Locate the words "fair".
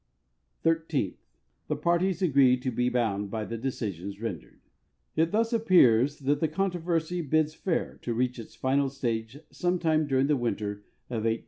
7.53-7.99